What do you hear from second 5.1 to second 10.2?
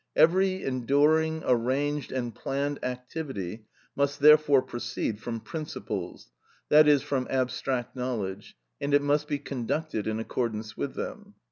from principles,—that is, from abstract knowledge, and it must be conducted in